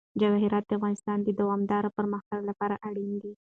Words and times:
جواهرات 0.21 0.63
د 0.67 0.71
افغانستان 0.79 1.17
د 1.23 1.29
دوامداره 1.39 1.89
پرمختګ 1.97 2.39
لپاره 2.49 2.75
اړین 2.87 3.11
دي. 3.23 3.33